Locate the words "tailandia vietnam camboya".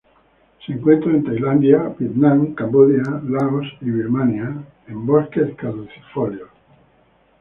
1.23-3.03